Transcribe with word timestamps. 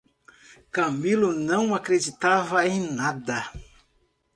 Camilo 0.71 1.31
não 1.31 1.75
acreditava 1.75 2.65
em 2.65 2.91
nada. 2.91 3.45